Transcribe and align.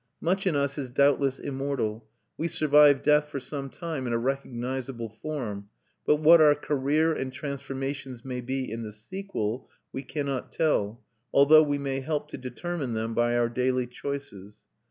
Much 0.19 0.47
in 0.47 0.55
us 0.55 0.79
is 0.79 0.89
doubtless 0.89 1.37
immortal; 1.37 2.09
we 2.35 2.47
survive 2.47 3.03
death 3.03 3.27
for 3.27 3.39
some 3.39 3.69
time 3.69 4.07
in 4.07 4.13
a 4.13 4.17
recognisable 4.17 5.09
form; 5.21 5.69
but 6.07 6.15
what 6.15 6.41
our 6.41 6.55
career 6.55 7.13
and 7.13 7.31
transformations 7.31 8.25
may 8.25 8.41
be 8.41 8.67
in 8.71 8.81
the 8.81 8.91
sequel 8.91 9.69
we 9.93 10.01
cannot 10.01 10.51
tell, 10.51 11.03
although 11.31 11.61
we 11.61 11.77
may 11.77 11.99
help 11.99 12.27
to 12.29 12.37
determine 12.39 12.93
them 12.93 13.13
by 13.13 13.37
our 13.37 13.47
daily 13.47 13.85
choices. 13.85 14.65